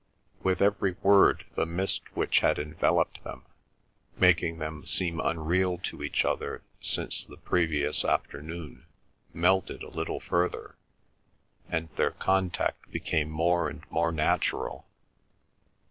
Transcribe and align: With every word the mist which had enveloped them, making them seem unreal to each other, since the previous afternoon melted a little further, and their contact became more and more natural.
With 0.41 0.63
every 0.63 0.93
word 1.03 1.45
the 1.55 1.67
mist 1.67 2.15
which 2.15 2.39
had 2.39 2.57
enveloped 2.57 3.23
them, 3.23 3.45
making 4.17 4.57
them 4.57 4.83
seem 4.83 5.19
unreal 5.19 5.77
to 5.83 6.01
each 6.01 6.25
other, 6.25 6.63
since 6.81 7.23
the 7.23 7.37
previous 7.37 8.03
afternoon 8.03 8.87
melted 9.31 9.83
a 9.83 9.89
little 9.89 10.19
further, 10.19 10.75
and 11.69 11.87
their 11.97 12.09
contact 12.09 12.89
became 12.89 13.29
more 13.29 13.69
and 13.69 13.83
more 13.91 14.11
natural. 14.11 14.87